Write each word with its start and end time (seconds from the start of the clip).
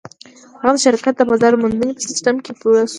هغه 0.61 0.73
د 0.75 0.77
شرکت 0.85 1.13
د 1.17 1.21
بازار 1.29 1.53
موندنې 1.61 1.93
په 1.97 2.03
سيسټم 2.09 2.35
پوه 2.61 2.81
شو. 2.87 2.89